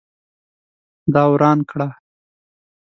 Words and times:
دا 1.13 1.23
وران 1.31 1.59
کړه 1.69 1.87